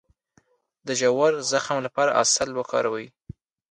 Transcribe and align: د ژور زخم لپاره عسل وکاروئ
د 0.87 0.89
ژور 0.99 1.31
زخم 1.51 1.77
لپاره 1.85 2.15
عسل 2.21 2.49
وکاروئ 2.55 3.07